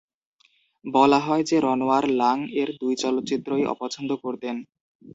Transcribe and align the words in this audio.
বলা 0.85 1.19
হয় 1.19 1.43
যে, 1.43 1.57
রনোয়ার 1.59 2.05
লাং-এর 2.21 2.69
দুটি 2.79 2.95
চলচ্চিত্রই 3.03 3.63
অপছন্দ 3.73 4.09
করতেন। 4.23 4.55